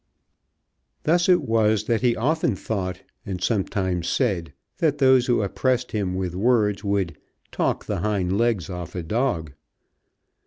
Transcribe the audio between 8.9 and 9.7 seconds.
a dog."